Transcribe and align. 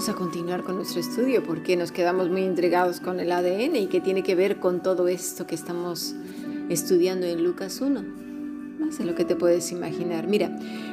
Vamos 0.00 0.16
a 0.16 0.18
continuar 0.18 0.62
con 0.62 0.76
nuestro 0.76 0.98
estudio 0.98 1.42
porque 1.42 1.76
nos 1.76 1.92
quedamos 1.92 2.30
muy 2.30 2.40
intrigados 2.40 3.00
con 3.00 3.20
el 3.20 3.30
ADN 3.30 3.76
y 3.76 3.86
que 3.88 4.00
tiene 4.00 4.22
que 4.22 4.34
ver 4.34 4.58
con 4.58 4.82
todo 4.82 5.08
esto 5.08 5.46
que 5.46 5.54
estamos 5.54 6.14
estudiando 6.70 7.26
en 7.26 7.44
Lucas 7.44 7.82
1. 7.82 8.02
Más 8.78 8.96
de 8.96 9.04
lo 9.04 9.14
que 9.14 9.26
te 9.26 9.36
puedes 9.36 9.70
imaginar. 9.72 10.26
Mira, 10.26 10.46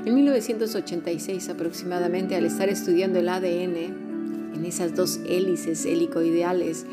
en 0.05 0.13
1986 0.13 1.47
aproximadamente, 1.47 2.35
al 2.35 2.45
estar 2.45 2.67
estudiando 2.67 3.19
el 3.19 3.29
ADN, 3.29 4.55
en 4.55 4.65
esas 4.65 4.93
dos 4.93 5.21
hélices 5.25 5.85
helicoideales 5.85 6.85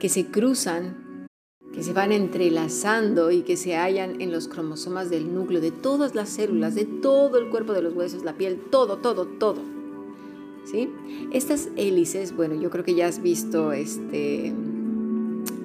que 0.00 0.08
se 0.08 0.26
cruzan, 0.26 1.28
que 1.72 1.84
se 1.84 1.92
van 1.92 2.10
entrelazando 2.10 3.30
y 3.30 3.42
que 3.42 3.56
se 3.56 3.76
hallan 3.76 4.20
en 4.20 4.32
los 4.32 4.48
cromosomas 4.48 5.08
del 5.08 5.32
núcleo 5.32 5.60
de 5.60 5.70
todas 5.70 6.16
las 6.16 6.30
células, 6.30 6.74
de 6.74 6.84
todo 6.84 7.38
el 7.38 7.48
cuerpo 7.48 7.74
de 7.74 7.82
los 7.82 7.94
huesos, 7.94 8.24
la 8.24 8.32
piel, 8.32 8.58
todo, 8.72 8.98
todo, 8.98 9.26
todo 9.26 9.83
¿sí? 10.64 10.90
Estas 11.32 11.68
hélices, 11.76 12.34
bueno, 12.34 12.54
yo 12.60 12.70
creo 12.70 12.84
que 12.84 12.94
ya 12.94 13.06
has 13.06 13.22
visto 13.22 13.72
este, 13.72 14.52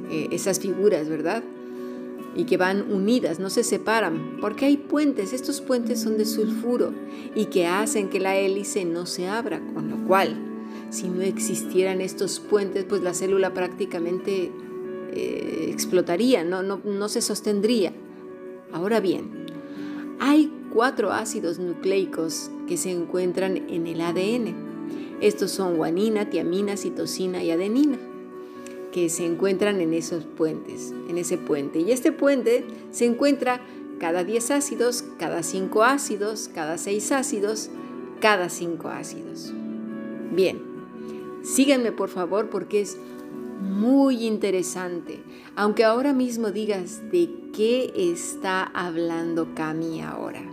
eh, 0.09 0.27
esas 0.31 0.59
figuras, 0.59 1.09
¿verdad? 1.09 1.43
Y 2.35 2.45
que 2.45 2.57
van 2.57 2.91
unidas, 2.91 3.39
no 3.39 3.49
se 3.49 3.63
separan, 3.63 4.37
porque 4.39 4.65
hay 4.65 4.77
puentes, 4.77 5.33
estos 5.33 5.61
puentes 5.61 6.01
son 6.01 6.17
de 6.17 6.25
sulfuro 6.25 6.93
y 7.35 7.45
que 7.45 7.65
hacen 7.65 8.09
que 8.09 8.19
la 8.19 8.35
hélice 8.37 8.85
no 8.85 9.05
se 9.05 9.27
abra, 9.27 9.61
con 9.73 9.89
lo 9.89 9.97
cual, 10.07 10.35
si 10.89 11.07
no 11.07 11.21
existieran 11.21 12.01
estos 12.01 12.39
puentes, 12.39 12.85
pues 12.85 13.01
la 13.01 13.13
célula 13.13 13.53
prácticamente 13.53 14.51
eh, 15.11 15.69
explotaría, 15.71 16.43
no, 16.43 17.09
se 17.09 17.21
sostendría. 17.21 17.93
Ahora 18.71 18.99
bien, 18.99 19.47
hay 20.19 20.51
cuatro 20.71 21.11
ácidos 21.11 21.57
nucleicos 21.57 22.51
que 22.67 22.77
se 22.77 22.91
encuentran 22.91 23.57
en 23.69 23.87
el 23.87 24.01
ADN 24.01 24.68
estos 25.21 25.51
son 25.51 25.75
guanina, 25.75 26.29
tiamina, 26.29 26.77
citosina 26.77 27.43
y 27.43 27.51
adenina, 27.51 27.97
que 28.91 29.09
se 29.09 29.25
encuentran 29.25 29.81
en 29.81 29.93
esos 29.93 30.23
puentes, 30.25 30.93
en 31.09 31.17
ese 31.17 31.37
puente. 31.37 31.79
Y 31.79 31.91
este 31.91 32.11
puente 32.11 32.65
se 32.91 33.05
encuentra 33.05 33.61
cada 33.99 34.23
10 34.23 34.51
ácidos, 34.51 35.03
cada 35.17 35.43
5 35.43 35.83
ácidos, 35.83 36.49
cada 36.53 36.77
6 36.77 37.11
ácidos, 37.11 37.69
cada 38.21 38.49
5 38.49 38.87
ácidos. 38.87 39.53
Bien, 40.31 40.59
síganme 41.43 41.91
por 41.91 42.09
favor 42.09 42.49
porque 42.49 42.81
es 42.81 42.97
muy 43.61 44.25
interesante. 44.25 45.19
Aunque 45.55 45.83
ahora 45.83 46.13
mismo 46.13 46.51
digas 46.51 47.01
de 47.11 47.29
qué 47.53 47.91
está 47.95 48.63
hablando 48.63 49.53
Cami 49.53 50.01
ahora. 50.01 50.43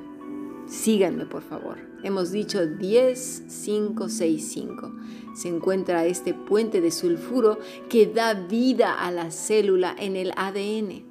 Síganme 0.67 1.27
por 1.27 1.43
favor 1.43 1.96
hemos 2.07 2.31
dicho 2.31 2.65
10, 2.67 3.43
5, 3.49 4.09
6, 4.09 4.49
5. 4.53 4.93
Se 5.35 5.49
encuentra 5.49 6.07
este 6.07 6.35
puente 6.35 6.81
de 6.81 6.93
sulfuro 6.93 7.59
que 7.89 8.07
da 8.07 8.33
vida 8.35 8.95
a 8.95 9.11
la 9.11 9.33
célula 9.33 9.95
en 9.99 10.15
el 10.15 10.33
ADN. 10.37 11.05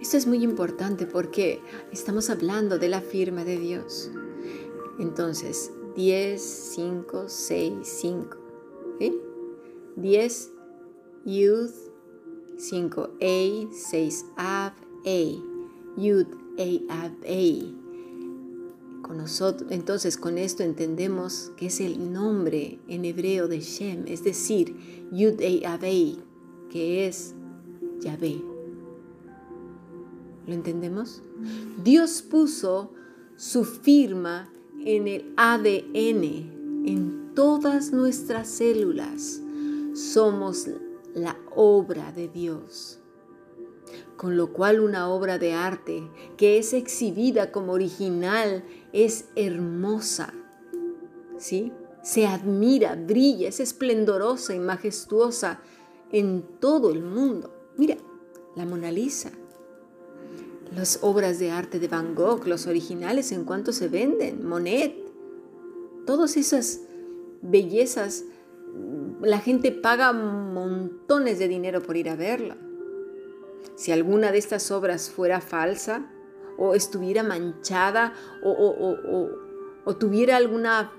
Esto 0.00 0.16
es 0.16 0.28
muy 0.28 0.44
importante 0.44 1.04
porque 1.04 1.60
estamos 1.92 2.30
hablando 2.30 2.78
de 2.78 2.88
la 2.88 3.00
firma 3.00 3.44
de 3.44 3.58
Dios. 3.58 4.12
Entonces, 5.00 5.72
10, 5.96 6.40
5, 6.40 7.24
6, 7.26 7.74
5. 7.82 8.36
10 9.96 10.52
Yud, 11.26 11.70
5 12.56 13.10
A, 13.20 13.72
6 13.72 14.26
Av, 14.36 14.72
A. 15.04 15.20
Yud, 15.96 16.26
A, 16.56 17.04
Av, 17.04 17.12
A 17.24 17.79
entonces 19.70 20.16
con 20.16 20.38
esto 20.38 20.62
entendemos 20.62 21.50
que 21.56 21.66
es 21.66 21.80
el 21.80 22.12
nombre 22.12 22.78
en 22.88 23.04
hebreo 23.04 23.48
de 23.48 23.60
Shem, 23.60 24.04
es 24.06 24.22
decir, 24.22 25.08
Yud 25.12 25.40
Avei, 25.64 26.18
que 26.70 27.06
es 27.06 27.34
Yahvé. 28.00 28.40
¿Lo 30.46 30.54
entendemos? 30.54 31.22
Dios 31.82 32.22
puso 32.22 32.92
su 33.36 33.64
firma 33.64 34.48
en 34.84 35.08
el 35.08 35.32
ADN, 35.36 36.24
en 36.86 37.32
todas 37.34 37.92
nuestras 37.92 38.48
células. 38.48 39.40
Somos 39.94 40.66
la 41.14 41.36
obra 41.54 42.12
de 42.12 42.28
Dios 42.28 42.99
con 44.20 44.36
lo 44.36 44.52
cual 44.52 44.80
una 44.80 45.08
obra 45.08 45.38
de 45.38 45.54
arte 45.54 46.06
que 46.36 46.58
es 46.58 46.74
exhibida 46.74 47.50
como 47.50 47.72
original 47.72 48.62
es 48.92 49.30
hermosa, 49.34 50.34
¿sí? 51.38 51.72
Se 52.02 52.26
admira, 52.26 52.96
brilla, 52.96 53.48
es 53.48 53.60
esplendorosa 53.60 54.54
y 54.54 54.58
majestuosa 54.58 55.60
en 56.12 56.44
todo 56.60 56.90
el 56.90 57.02
mundo. 57.02 57.50
Mira, 57.78 57.96
la 58.56 58.66
Mona 58.66 58.92
Lisa, 58.92 59.30
las 60.76 60.98
obras 61.00 61.38
de 61.38 61.50
arte 61.50 61.78
de 61.78 61.88
Van 61.88 62.14
Gogh, 62.14 62.46
los 62.46 62.66
originales 62.66 63.32
en 63.32 63.44
cuanto 63.44 63.72
se 63.72 63.88
venden, 63.88 64.46
Monet, 64.46 64.96
todas 66.04 66.36
esas 66.36 66.80
bellezas, 67.40 68.24
la 69.22 69.38
gente 69.38 69.72
paga 69.72 70.12
montones 70.12 71.38
de 71.38 71.48
dinero 71.48 71.82
por 71.82 71.96
ir 71.96 72.10
a 72.10 72.16
verla. 72.16 72.58
Si 73.76 73.92
alguna 73.92 74.32
de 74.32 74.38
estas 74.38 74.70
obras 74.70 75.10
fuera 75.10 75.40
falsa, 75.40 76.10
o 76.60 76.74
estuviera 76.74 77.22
manchada 77.22 78.12
o, 78.42 79.96
tuviera 79.98 80.36
alguna 80.36 80.92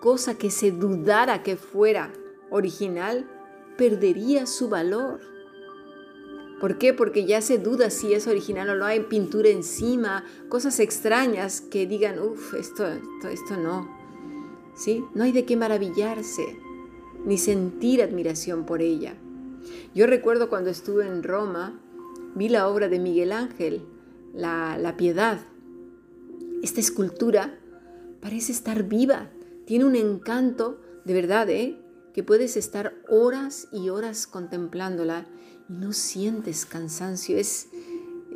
cosa 0.00 0.36
que 0.36 0.50
se 0.50 0.72
dudara 0.72 1.42
que 1.42 1.56
fuera 1.56 2.12
original, 2.50 3.30
perdería 3.78 4.46
su 4.46 4.68
valor. 4.68 5.20
¿Por 6.60 6.76
qué? 6.78 6.92
Porque 6.92 7.24
ya 7.24 7.40
se 7.40 7.58
duda 7.58 7.88
si 7.90 8.14
es 8.14 8.26
original 8.26 8.68
o 8.70 8.74
no, 8.74 8.84
hay 8.84 9.00
pintura 9.00 9.48
encima, 9.48 10.24
cosas 10.48 10.80
extrañas 10.80 11.60
que 11.60 11.86
digan, 11.86 12.18
uff, 12.18 12.54
esto, 12.54 12.86
esto, 12.86 13.28
esto 13.28 13.56
no. 13.56 13.88
¿Sí? 14.74 15.04
No 15.14 15.24
hay 15.24 15.32
de 15.32 15.44
qué 15.44 15.56
maravillarse, 15.56 16.58
ni 17.24 17.38
sentir 17.38 18.02
admiración 18.02 18.66
por 18.66 18.82
ella. 18.82 19.14
Yo 19.94 20.06
recuerdo 20.06 20.48
cuando 20.48 20.70
estuve 20.70 21.06
en 21.06 21.22
Roma, 21.22 21.80
vi 22.36 22.50
la 22.50 22.68
obra 22.68 22.88
de 22.88 22.98
Miguel 22.98 23.32
Ángel, 23.32 23.82
la, 24.34 24.94
piedad. 24.98 25.40
Esta 26.62 26.80
escultura 26.80 27.58
parece 28.20 28.52
estar 28.52 28.82
viva, 28.84 29.30
tiene 29.64 29.86
un 29.86 29.96
encanto 29.96 30.78
de 31.04 31.14
verdad, 31.14 31.48
¿eh? 31.48 31.80
que 32.12 32.22
puedes 32.22 32.56
estar 32.56 32.94
horas 33.08 33.68
y 33.72 33.88
horas 33.88 34.26
contemplándola 34.26 35.26
y 35.68 35.72
no 35.72 35.92
sientes 35.92 36.66
cansancio. 36.66 37.38
Es 37.38 37.68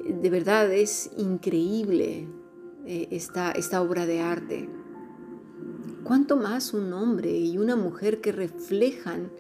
de 0.09 0.31
verdad 0.31 0.73
es 0.73 1.11
increíble 1.19 2.27
eh, 2.87 3.09
esta, 3.11 3.53
esta 3.53 3.83
obra 3.83 4.07
de 4.07 4.21
arte. 4.21 4.69
¿Cuánto 6.05 6.37
más 6.37 6.73
un 6.73 6.93
hombre 6.95 7.37
y 7.39 7.59
una 7.59 7.77
mujer 7.77 8.23
que 8.23 8.33
reflejan 8.33 9.31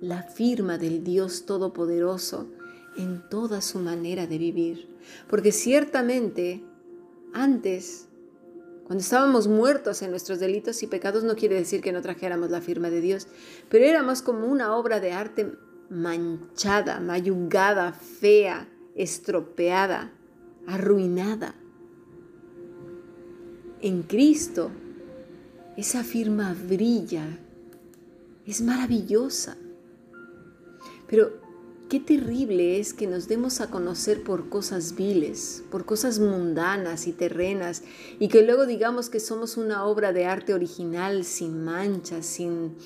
la 0.00 0.22
firma 0.22 0.78
del 0.78 1.04
Dios 1.04 1.44
Todopoderoso 1.44 2.48
en 2.96 3.28
toda 3.28 3.60
su 3.60 3.78
manera 3.78 4.26
de 4.26 4.38
vivir. 4.38 4.88
Porque 5.28 5.52
ciertamente 5.52 6.62
antes, 7.32 8.08
cuando 8.86 9.02
estábamos 9.02 9.46
muertos 9.46 10.00
en 10.02 10.10
nuestros 10.10 10.40
delitos 10.40 10.82
y 10.82 10.86
pecados, 10.86 11.24
no 11.24 11.36
quiere 11.36 11.56
decir 11.56 11.80
que 11.80 11.92
no 11.92 12.02
trajéramos 12.02 12.50
la 12.50 12.60
firma 12.60 12.88
de 12.88 13.00
Dios, 13.00 13.26
pero 13.68 13.84
éramos 13.84 14.22
como 14.22 14.46
una 14.46 14.74
obra 14.74 15.00
de 15.00 15.12
arte 15.12 15.52
manchada, 15.90 16.98
mayugada, 17.00 17.92
fea, 17.92 18.68
estropeada, 18.94 20.12
arruinada. 20.66 21.54
En 23.82 24.02
Cristo, 24.02 24.70
esa 25.76 26.02
firma 26.02 26.56
brilla, 26.68 27.38
es 28.46 28.62
maravillosa. 28.62 29.56
Pero 31.06 31.45
Qué 31.88 32.00
terrible 32.00 32.80
es 32.80 32.92
que 32.92 33.06
nos 33.06 33.28
demos 33.28 33.60
a 33.60 33.70
conocer 33.70 34.24
por 34.24 34.48
cosas 34.48 34.96
viles, 34.96 35.62
por 35.70 35.84
cosas 35.84 36.18
mundanas 36.18 37.06
y 37.06 37.12
terrenas, 37.12 37.84
y 38.18 38.26
que 38.26 38.42
luego 38.42 38.66
digamos 38.66 39.08
que 39.08 39.20
somos 39.20 39.56
una 39.56 39.84
obra 39.84 40.12
de 40.12 40.24
arte 40.24 40.52
original, 40.52 41.24
sin 41.24 41.62
manchas, 41.62 42.26
sin, 42.26 42.76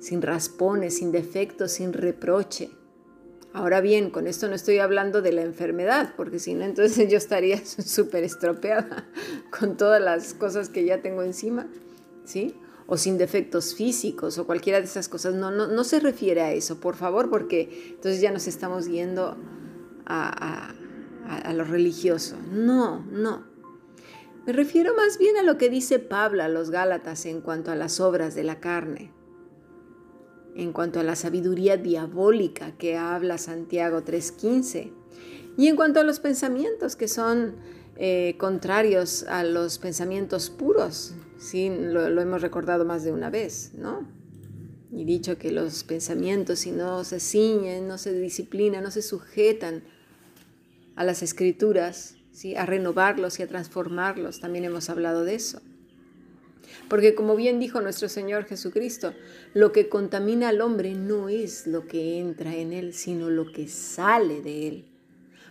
sin 0.00 0.20
raspones, 0.20 0.96
sin 0.96 1.12
defectos, 1.12 1.70
sin 1.70 1.92
reproche. 1.92 2.70
Ahora 3.52 3.80
bien, 3.80 4.10
con 4.10 4.26
esto 4.26 4.48
no 4.48 4.56
estoy 4.56 4.78
hablando 4.78 5.22
de 5.22 5.30
la 5.30 5.42
enfermedad, 5.42 6.14
porque 6.16 6.40
si 6.40 6.54
no, 6.54 6.64
entonces 6.64 7.08
yo 7.08 7.18
estaría 7.18 7.64
súper 7.64 8.24
estropeada 8.24 9.08
con 9.56 9.76
todas 9.76 10.02
las 10.02 10.34
cosas 10.34 10.68
que 10.68 10.84
ya 10.84 11.02
tengo 11.02 11.22
encima, 11.22 11.68
¿sí? 12.24 12.56
O 12.90 12.96
sin 12.96 13.18
defectos 13.18 13.76
físicos 13.76 14.36
o 14.36 14.46
cualquiera 14.46 14.80
de 14.80 14.86
esas 14.86 15.08
cosas. 15.08 15.34
No, 15.34 15.52
no, 15.52 15.68
no 15.68 15.84
se 15.84 16.00
refiere 16.00 16.42
a 16.42 16.52
eso, 16.52 16.80
por 16.80 16.96
favor, 16.96 17.30
porque 17.30 17.92
entonces 17.94 18.20
ya 18.20 18.32
nos 18.32 18.48
estamos 18.48 18.88
yendo 18.88 19.36
a, 20.06 20.74
a, 21.28 21.52
lo 21.52 21.62
religioso. 21.64 22.36
No, 22.50 23.06
no. 23.12 23.44
Me 24.44 24.52
refiero 24.52 24.92
más 24.96 25.18
bien 25.18 25.36
a 25.36 25.44
lo 25.44 25.56
que 25.56 25.70
dice 25.70 26.00
Pablo 26.00 26.42
a 26.42 26.48
los 26.48 26.70
Gálatas 26.70 27.26
en 27.26 27.40
cuanto 27.42 27.70
a 27.70 27.76
las 27.76 28.00
obras 28.00 28.34
de 28.34 28.42
la 28.42 28.58
carne. 28.58 29.12
en 30.56 30.72
cuanto 30.72 30.98
a 30.98 31.04
la 31.04 31.14
sabiduría 31.14 31.76
diabólica 31.76 32.76
que 32.76 32.96
habla 32.96 33.38
Santiago 33.38 34.00
3.15 34.00 34.92
y 35.56 35.68
en 35.68 35.76
cuanto 35.76 36.00
a 36.00 36.04
los 36.04 36.18
pensamientos 36.18 36.96
que 36.96 37.06
son 37.06 37.54
eh, 38.02 38.36
contrarios 38.38 39.24
a 39.24 39.44
los 39.44 39.76
pensamientos 39.76 40.48
puros. 40.48 41.12
Sí, 41.38 41.68
lo, 41.68 42.18
hemos 42.18 42.40
recordado 42.40 42.86
más 42.86 43.04
de 43.04 43.12
una 43.12 43.28
vez, 43.28 43.72
¿no? 43.74 44.08
Y 44.90 45.04
dicho 45.04 45.36
que 45.36 45.52
los 45.52 45.84
pensamientos, 45.84 46.60
si 46.60 46.70
no 46.70 47.04
se 47.04 47.20
ciñen, 47.20 47.86
no 47.86 47.98
se 47.98 48.18
disciplinan, 48.18 48.82
no 48.84 48.90
se 48.90 49.02
sujetan 49.02 49.82
a 50.96 51.04
las 51.04 51.22
escrituras, 51.22 52.16
¿sí? 52.32 52.56
a 52.56 52.64
renovarlos 52.64 53.38
y 53.38 53.42
a 53.42 53.46
transformarlos, 53.46 54.40
también 54.40 54.64
hemos 54.64 54.88
hablado 54.88 55.24
de 55.24 55.34
eso. 55.34 55.60
Porque 56.88 57.14
como 57.14 57.36
bien 57.36 57.60
dijo 57.60 57.82
nuestro 57.82 58.08
Señor 58.08 58.46
Jesucristo, 58.46 59.12
lo 59.52 59.72
que 59.72 59.90
contamina 59.90 60.48
al 60.48 60.62
hombre 60.62 60.94
no 60.94 61.28
es 61.28 61.66
lo 61.66 61.86
que 61.86 62.18
entra 62.18 62.56
en 62.56 62.72
él, 62.72 62.94
sino 62.94 63.28
lo 63.28 63.52
que 63.52 63.68
sale 63.68 64.40
de 64.40 64.68
él. 64.68 64.89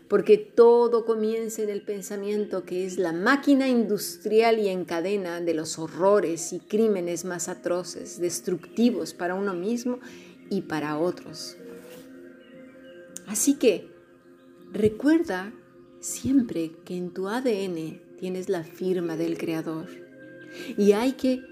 Porque 0.10 0.38
todo 0.38 1.06
comienza 1.06 1.62
en 1.62 1.70
el 1.70 1.84
pensamiento 1.84 2.66
que 2.66 2.86
es 2.86 2.98
la 2.98 3.14
máquina 3.14 3.70
industrial 3.70 4.60
y 4.60 4.68
en 4.68 4.84
cadena 4.84 5.40
de 5.40 5.54
los 5.54 5.78
horrores 5.78 6.52
y 6.52 6.60
crímenes 6.60 7.26
más 7.26 7.48
atroces, 7.48 8.20
destructivos 8.20 9.14
para 9.14 9.36
uno 9.36 9.54
mismo 9.54 10.00
y 10.50 10.62
para 10.64 10.98
otros. 10.98 11.58
Así 13.28 13.54
que 13.54 13.88
recuerda 14.74 15.54
siempre 16.00 16.72
que 16.84 16.98
en 16.98 17.12
tu 17.12 17.28
ADN 17.28 18.02
tienes 18.18 18.50
la 18.50 18.64
firma 18.64 19.16
del 19.16 19.38
Creador 19.38 19.88
y 20.76 20.94
hay 20.94 21.14
que 21.14 21.44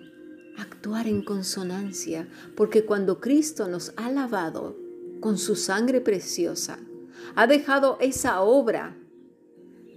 actuar 0.57 1.07
en 1.07 1.21
consonancia, 1.21 2.27
porque 2.55 2.85
cuando 2.85 3.19
Cristo 3.19 3.67
nos 3.67 3.93
ha 3.95 4.09
lavado 4.09 4.75
con 5.19 5.37
su 5.37 5.55
sangre 5.55 6.01
preciosa, 6.01 6.79
ha 7.35 7.47
dejado 7.47 7.97
esa 8.01 8.41
obra 8.41 8.95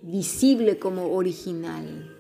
visible 0.03 0.79
como 0.79 1.13
original, 1.13 2.17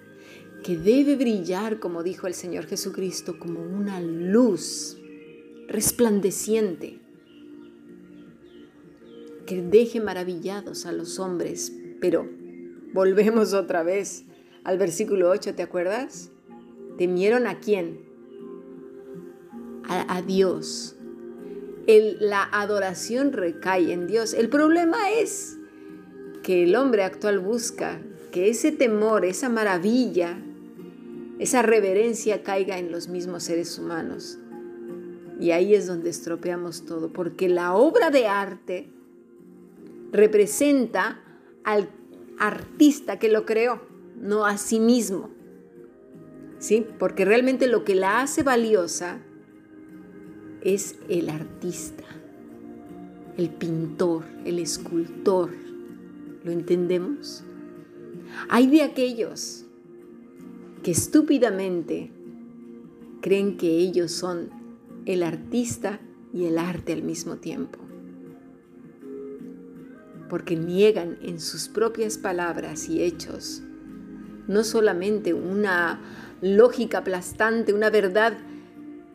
que 0.63 0.77
debe 0.77 1.17
brillar, 1.17 1.81
como 1.81 2.03
dijo 2.03 2.27
el 2.27 2.35
Señor 2.35 2.67
Jesucristo, 2.67 3.39
como 3.39 3.61
una 3.61 4.01
luz 4.01 4.99
resplandeciente, 5.69 7.01
que 9.47 9.63
deje 9.63 10.01
maravillados 10.01 10.87
a 10.87 10.93
los 10.93 11.19
hombres. 11.19 11.73
Pero 12.01 12.29
volvemos 12.93 13.53
otra 13.53 13.83
vez 13.83 14.25
al 14.65 14.79
versículo 14.79 15.31
8, 15.31 15.55
¿te 15.55 15.63
acuerdas? 15.63 16.31
¿Temieron 16.99 17.47
a 17.47 17.61
quién? 17.61 18.09
A, 19.89 20.23
Dios. 20.23 20.95
La 22.21 22.43
adoración 22.45 23.33
recae 23.33 23.93
en 23.93 24.07
Dios. 24.07 24.35
El 24.35 24.49
problema 24.49 25.11
es 25.11 25.59
que 26.43 26.65
el 26.65 26.77
hombre 26.77 27.05
actual 27.05 27.39
busca 27.39 28.01
que 28.33 28.49
ese 28.49 28.73
temor, 28.73 29.25
esa 29.25 29.49
maravilla, 29.49 30.39
esa 31.39 31.63
reverencia 31.63 32.43
caiga 32.43 32.79
en 32.79 32.93
los 32.93 33.09
mismos 33.09 33.45
seres 33.45 33.79
humanos. 33.79 34.39
Y 35.39 35.53
ahí 35.53 35.75
es 35.75 35.87
donde 35.87 36.11
estropeamos 36.11 36.85
todo, 36.85 37.13
porque 37.13 37.49
la 37.49 37.75
obra 37.75 38.11
de 38.11 38.27
arte 38.27 38.89
representa 40.13 41.23
al 41.65 41.89
artista 42.39 43.19
que 43.19 43.29
lo 43.29 43.47
creó, 43.47 43.83
no 44.17 44.45
a 44.45 44.59
sí 44.59 44.81
mismo. 44.81 45.31
¿sí? 46.61 46.87
Porque 46.99 47.25
realmente 47.25 47.67
lo 47.67 47.85
que 47.85 47.97
la 47.97 48.21
hace 48.21 48.45
valiosa 48.45 49.19
es 50.63 50.97
el 51.09 51.29
artista, 51.29 52.05
el 53.37 53.51
pintor, 53.51 54.25
el 54.45 54.59
escultor. 54.59 55.51
¿Lo 56.45 56.53
entendemos? 56.53 57.45
Hay 58.49 58.67
de 58.69 58.83
aquellos 58.83 59.65
que 60.83 60.91
estúpidamente 60.91 62.11
creen 63.21 63.57
que 63.57 63.69
ellos 63.79 64.13
son 64.13 64.51
el 65.05 65.23
artista 65.23 66.01
y 66.33 66.45
el 66.45 66.59
arte 66.59 66.93
al 66.93 67.03
mismo 67.03 67.37
tiempo, 67.37 67.79
porque 70.29 70.57
niegan 70.57 71.19
en 71.23 71.41
sus 71.41 71.69
propias 71.69 72.17
palabras 72.19 72.89
y 72.89 73.03
hechos 73.03 73.63
no 74.51 74.65
solamente 74.65 75.33
una 75.33 76.01
lógica 76.41 76.99
aplastante, 76.99 77.73
una 77.73 77.89
verdad 77.89 78.37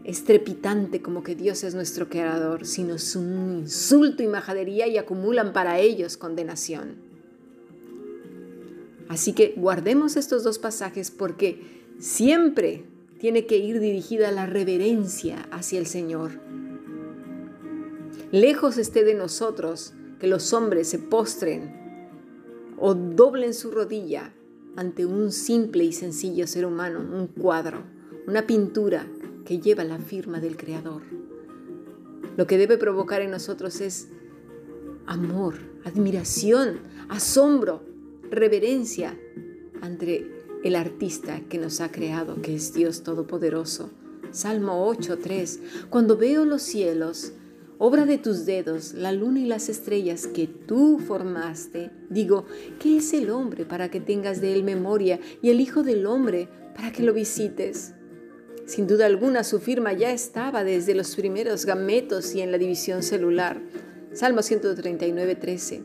estrepitante 0.06 1.02
como 1.02 1.24
que 1.24 1.36
Dios 1.36 1.63
es 1.63 1.74
nuestro 1.74 2.10
creador, 2.10 2.68
sino 2.68 2.96
es 2.96 3.16
un 3.16 3.57
insulto 3.62 4.22
y 4.22 4.28
majadería 4.28 4.88
y 4.88 4.98
acumulan 4.98 5.52
para 5.52 5.80
ellos 5.80 6.16
condenación. 6.16 6.96
Así 9.10 9.34
que 9.34 9.54
guardemos 9.57 10.16
estos 10.16 10.44
dos 10.44 10.60
pasajes 10.60 11.10
porque 11.10 11.62
siempre 11.98 12.86
tiene 13.19 13.48
que 13.48 13.57
ir 13.57 13.80
dirigida 13.80 14.31
la 14.31 14.46
reverencia 14.46 15.48
hacia 15.52 15.80
el 15.80 15.88
Señor. 15.88 16.40
Lejos 18.31 18.78
esté 18.78 19.04
de 19.04 19.16
nosotros 19.16 19.94
que 20.19 20.28
los 20.28 20.54
hombres 20.54 20.88
se 20.88 21.00
postren 21.00 21.74
o 22.78 22.94
doblen 22.94 23.56
su 23.56 23.72
rodilla 23.72 24.34
ante 24.75 25.06
un 25.06 25.31
simple 25.31 25.84
y 25.84 25.94
sencillo 25.94 26.46
ser 26.46 26.66
humano, 26.66 27.00
un 27.00 27.28
cuadro, 27.28 27.84
una 28.28 28.46
pintura 28.46 29.08
que 29.46 29.60
lleva 29.60 29.84
la 29.84 30.00
firma 30.00 30.40
del 30.40 30.58
Creador. 30.58 31.04
Lo 32.36 32.48
que 32.48 32.58
debe 32.58 32.78
provocar 32.78 33.22
en 33.22 33.32
nosotros 33.32 33.80
es 33.80 34.10
amor, 35.06 35.56
admiración, 35.86 36.80
asombro, 37.08 37.84
reverencia 38.30 39.18
ante 39.82 40.32
el 40.64 40.76
artista 40.76 41.42
que 41.48 41.60
nos 41.60 41.80
ha 41.80 41.92
creado, 41.92 42.42
que 42.42 42.56
es 42.56 42.74
Dios 42.74 43.04
Todopoderoso. 43.04 43.92
Salmo 44.32 44.92
8.3. 44.92 45.88
Cuando 45.90 46.18
veo 46.18 46.44
los 46.44 46.62
cielos, 46.62 47.34
obra 47.78 48.06
de 48.06 48.18
tus 48.18 48.46
dedos, 48.46 48.94
la 48.94 49.12
luna 49.12 49.40
y 49.40 49.46
las 49.46 49.70
estrellas 49.70 50.28
que 50.28 50.48
tú 50.48 51.00
formaste. 51.00 51.92
Digo, 52.10 52.46
¿qué 52.80 52.98
es 52.98 53.14
el 53.14 53.30
hombre 53.30 53.66
para 53.66 53.90
que 53.90 54.02
tengas 54.02 54.42
de 54.42 54.54
él 54.54 54.64
memoria 54.64 55.20
y 55.42 55.52
el 55.52 55.62
Hijo 55.62 55.84
del 55.84 56.06
Hombre 56.06 56.50
para 56.75 56.92
que 56.92 57.04
lo 57.04 57.14
visites? 57.14 57.94
Sin 58.65 58.88
duda 58.88 59.05
alguna 59.05 59.43
su 59.43 59.60
firma 59.60 59.93
ya 59.93 60.12
estaba 60.12 60.63
desde 60.63 60.95
los 60.95 61.15
primeros 61.15 61.65
gametos 61.65 62.34
y 62.34 62.41
en 62.41 62.51
la 62.51 62.57
división 62.57 63.03
celular. 63.03 63.62
Salmo 64.12 64.41
139, 64.41 65.36
13. 65.36 65.84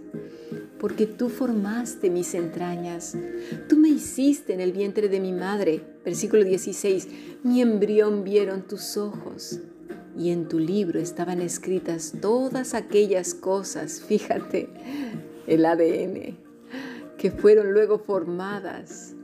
Porque 0.79 1.07
tú 1.07 1.29
formaste 1.29 2.09
mis 2.09 2.33
entrañas, 2.35 3.15
tú 3.69 3.77
me 3.77 3.91
hiciste 3.91 4.55
en 4.55 4.61
el 4.61 4.73
vientre 4.73 5.11
de 5.11 5.21
mi 5.21 5.33
madre. 5.33 5.83
Versículo 6.07 6.43
16. 6.43 7.09
Mi 7.43 7.61
embrión 7.61 8.25
vieron 8.25 8.63
tus 8.63 8.97
ojos 8.97 9.61
y 10.17 10.31
en 10.31 10.49
tu 10.49 10.59
libro 10.59 10.99
estaban 10.99 11.43
escritas 11.43 12.15
todas 12.23 12.73
aquellas 12.73 13.35
cosas, 13.35 14.01
fíjate, 14.01 14.71
el 15.47 15.67
ADN, 15.67 16.39
que 17.19 17.31
fueron 17.31 17.73
luego 17.73 17.99
formadas 17.99 19.15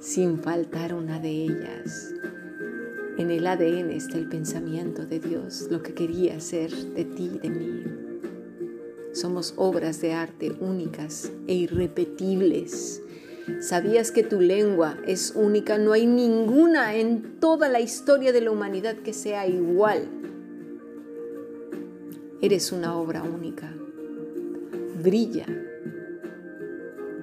sin 0.00 0.40
faltar 0.40 0.94
una 0.94 1.20
de 1.20 1.30
ellas. 1.30 2.12
En 3.18 3.30
el 3.30 3.46
ADN 3.46 3.90
está 3.90 4.18
el 4.18 4.28
pensamiento 4.28 5.06
de 5.06 5.20
Dios, 5.20 5.68
lo 5.70 5.82
que 5.82 5.94
quería 5.94 6.36
hacer 6.36 6.70
de 6.70 7.04
ti 7.04 7.30
y 7.34 7.38
de 7.38 7.50
mí. 7.50 7.84
Somos 9.12 9.54
obras 9.56 10.00
de 10.00 10.12
arte 10.12 10.52
únicas 10.60 11.30
e 11.46 11.54
irrepetibles. 11.54 13.02
¿Sabías 13.60 14.10
que 14.10 14.22
tu 14.22 14.40
lengua 14.40 14.98
es 15.06 15.32
única? 15.36 15.78
No 15.78 15.92
hay 15.92 16.06
ninguna 16.06 16.96
en 16.96 17.38
toda 17.40 17.68
la 17.68 17.80
historia 17.80 18.32
de 18.32 18.40
la 18.40 18.50
humanidad 18.50 18.96
que 18.96 19.12
sea 19.12 19.46
igual 19.46 20.08
Eres 22.44 22.72
una 22.72 22.94
obra 22.98 23.22
única. 23.22 23.72
Brilla 25.02 25.46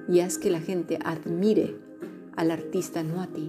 y 0.08 0.18
haz 0.18 0.36
que 0.36 0.50
la 0.50 0.58
gente 0.58 0.98
admire 1.04 1.76
al 2.34 2.50
artista, 2.50 3.04
no 3.04 3.22
a 3.22 3.28
ti. 3.28 3.48